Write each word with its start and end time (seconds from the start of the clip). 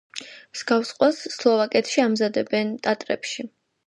მსგავს 0.57 0.93
ყველს 0.99 1.19
სლოვაკეთში 1.35 2.03
ამზადებენ, 2.05 2.73
ტატრებში. 2.89 3.47